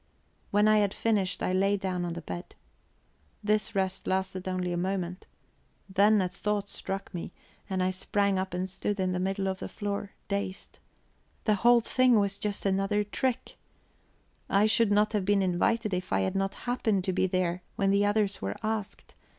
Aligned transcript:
When 0.49 0.67
I 0.67 0.79
had 0.79 0.95
finished, 0.95 1.43
I 1.43 1.53
lay 1.53 1.77
down 1.77 2.05
on 2.05 2.13
the 2.13 2.23
bed. 2.23 2.55
This 3.43 3.75
rest 3.75 4.07
lasted 4.07 4.47
only 4.47 4.73
a 4.73 4.75
moment. 4.75 5.27
Then 5.87 6.19
a 6.21 6.27
thought 6.27 6.69
struck 6.69 7.13
me, 7.13 7.31
and 7.69 7.83
I 7.83 7.91
sprang 7.91 8.39
up 8.39 8.51
and 8.55 8.67
stood 8.67 8.99
in 8.99 9.11
the 9.11 9.19
middle 9.19 9.47
of 9.47 9.59
the 9.59 9.69
floor, 9.69 10.13
dazed. 10.27 10.79
The 11.43 11.53
whole 11.61 11.81
thing 11.81 12.19
was 12.19 12.39
just 12.39 12.65
another 12.65 13.03
trick! 13.03 13.57
I 14.49 14.65
should 14.65 14.91
not 14.91 15.13
have 15.13 15.23
been 15.23 15.43
invited 15.43 15.93
if 15.93 16.11
I 16.11 16.21
had 16.21 16.33
not 16.35 16.55
happened 16.65 17.03
to 17.03 17.13
be 17.13 17.27
there 17.27 17.61
when 17.75 17.91
the 17.91 18.03
others 18.03 18.41
were 18.41 18.55
asked. 18.63 19.13